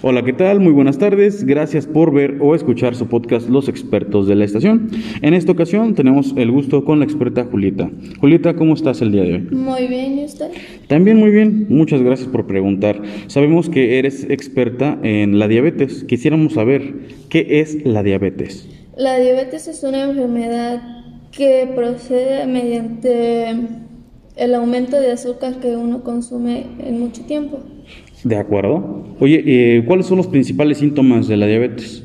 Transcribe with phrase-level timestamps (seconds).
[0.00, 0.60] Hola, ¿qué tal?
[0.60, 1.44] Muy buenas tardes.
[1.44, 4.88] Gracias por ver o escuchar su podcast Los expertos de la estación.
[5.20, 7.90] En esta ocasión tenemos el gusto con la experta Julieta.
[8.20, 9.40] Julieta, ¿cómo estás el día de hoy?
[9.50, 10.50] Muy bien, ¿y usted?
[10.86, 11.66] También muy bien.
[11.68, 13.02] Muchas gracias por preguntar.
[13.26, 16.04] Sabemos que eres experta en la diabetes.
[16.04, 16.94] Quisiéramos saber
[17.28, 18.68] qué es la diabetes.
[18.96, 20.80] La diabetes es una enfermedad
[21.32, 23.54] que procede mediante
[24.36, 27.60] el aumento de azúcar que uno consume en mucho tiempo.
[28.24, 29.04] De acuerdo.
[29.20, 32.02] Oye, eh, ¿cuáles son los principales síntomas de la diabetes?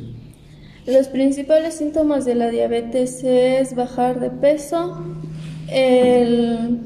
[0.86, 4.98] Los principales síntomas de la diabetes es bajar de peso,
[5.72, 6.80] el,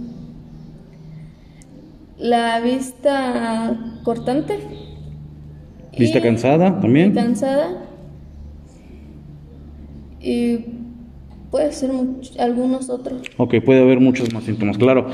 [2.19, 4.59] la vista cortante.
[5.97, 7.13] ¿Vista y- cansada también?
[7.13, 7.85] Cansada.
[10.21, 10.59] Y
[11.51, 13.21] puede ser much- algunos otros.
[13.37, 15.07] Ok, puede haber muchos más síntomas, claro.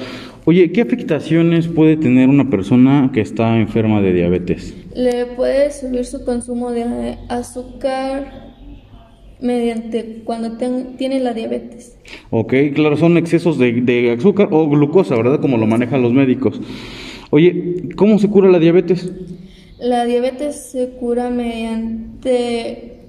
[0.45, 4.75] Oye, ¿qué afectaciones puede tener una persona que está enferma de diabetes?
[4.95, 8.53] Le puede subir su consumo de azúcar
[9.41, 11.97] mediante cuando ten- tiene la diabetes.
[12.29, 15.39] Ok, claro, son excesos de, de azúcar o glucosa, ¿verdad?
[15.41, 16.59] Como lo manejan los médicos.
[17.29, 19.11] Oye, ¿cómo se cura la diabetes?
[19.79, 23.02] La diabetes se cura mediante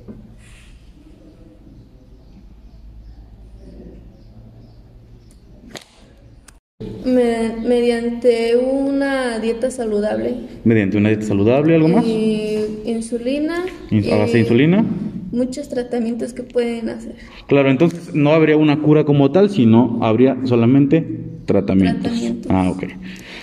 [7.05, 12.05] me- mediante una dieta saludable Mediante una dieta saludable, ¿algo más?
[12.07, 14.85] y insulina In- ¿A base de insulina?
[15.33, 17.17] muchos tratamientos que pueden hacer.
[17.49, 21.05] Claro, entonces no habría una cura como tal, sino habría solamente
[21.45, 22.03] tratamientos.
[22.05, 22.53] Tratamientos.
[22.55, 22.85] Ah, ok.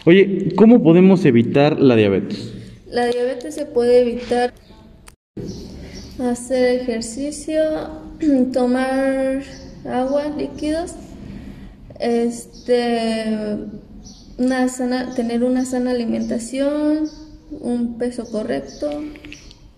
[0.06, 2.53] Oye, ¿cómo podemos evitar la diabetes?
[2.89, 4.53] La diabetes se puede evitar
[6.19, 7.62] hacer ejercicio,
[8.53, 9.42] tomar
[9.86, 10.94] agua, líquidos,
[12.02, 13.58] este,
[14.38, 17.08] una sana, tener una sana alimentación,
[17.62, 18.90] un peso correcto,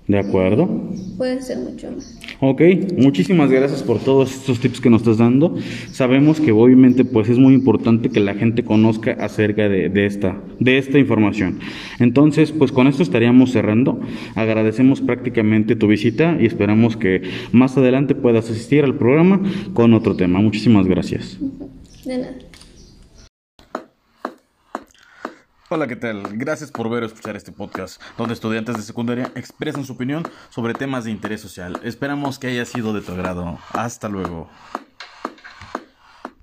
[0.08, 0.70] ¿De acuerdo?
[1.18, 2.20] puede ser mucho más.
[2.42, 2.62] Ok,
[2.98, 5.56] muchísimas gracias por todos estos tips que nos estás dando.
[5.92, 10.42] Sabemos que obviamente pues es muy importante que la gente conozca acerca de, de esta,
[10.60, 11.60] de esta información.
[12.00, 14.02] Entonces, pues con esto estaríamos cerrando.
[14.36, 17.22] Agradecemos prácticamente tu visita y esperamos que
[17.54, 19.42] más adelante puedas asistir al programa
[19.74, 20.42] con otro tema.
[20.42, 21.40] Muchísimas gracias.
[22.06, 22.36] De nada.
[25.70, 26.24] Hola, ¿qué tal?
[26.34, 30.74] Gracias por ver o escuchar este podcast, donde estudiantes de secundaria expresan su opinión sobre
[30.74, 31.80] temas de interés social.
[31.84, 33.58] Esperamos que haya sido de tu agrado.
[33.72, 34.50] Hasta luego.